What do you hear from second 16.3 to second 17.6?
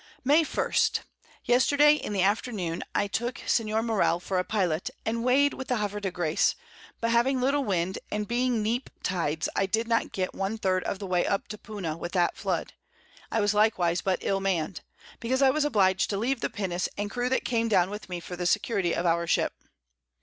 the Pinnace and Crew that